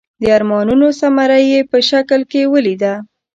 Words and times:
د 0.21 0.23
ارمانونو 0.37 0.87
ثمره 0.99 1.39
یې 1.49 1.59
په 1.71 1.77
شکل 1.89 2.21
کې 2.31 2.41
ولیده. 2.53 2.93